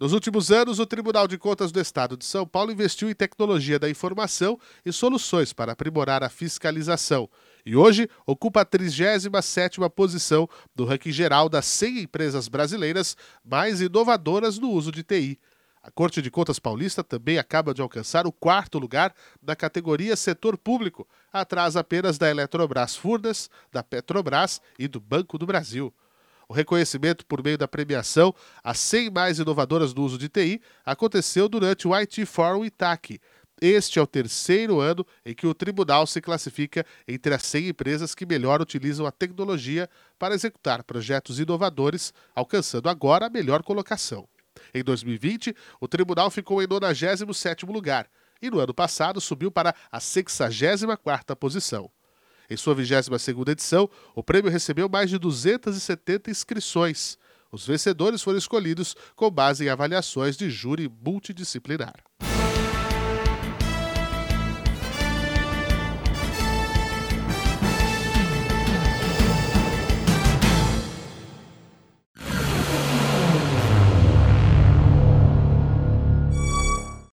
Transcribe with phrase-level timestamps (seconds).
[0.00, 3.78] Nos últimos anos, o Tribunal de Contas do Estado de São Paulo investiu em tecnologia
[3.78, 7.28] da informação e soluções para aprimorar a fiscalização.
[7.66, 13.14] E hoje ocupa a 37ª posição do ranking geral das 100 empresas brasileiras
[13.44, 15.38] mais inovadoras no uso de TI.
[15.82, 20.56] A Corte de Contas Paulista também acaba de alcançar o quarto lugar na categoria Setor
[20.56, 25.92] Público, atrás apenas da Eletrobras Furnas, da Petrobras e do Banco do Brasil.
[26.50, 31.48] O reconhecimento por meio da premiação às 100 mais inovadoras do uso de TI aconteceu
[31.48, 33.20] durante o IT Forum Itac.
[33.62, 38.16] Este é o terceiro ano em que o tribunal se classifica entre as 100 empresas
[38.16, 44.28] que melhor utilizam a tecnologia para executar projetos inovadores, alcançando agora a melhor colocação.
[44.74, 48.08] Em 2020, o tribunal ficou em 97º lugar
[48.42, 51.88] e no ano passado subiu para a 64ª posição.
[52.50, 57.16] Em sua 22ª edição, o prêmio recebeu mais de 270 inscrições.
[57.52, 61.94] Os vencedores foram escolhidos com base em avaliações de júri multidisciplinar.